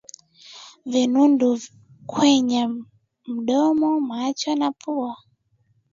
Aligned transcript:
Vinundu 0.91 1.59
kwenye 2.05 2.67
mdomo 3.27 3.99
macho 4.01 4.55
na 4.55 4.71
pua 4.71 5.17